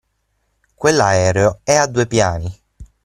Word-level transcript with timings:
Quell'aereo 0.73 1.59
è 1.63 1.75
a 1.75 1.85
due 1.85 2.07
piani. 2.07 2.51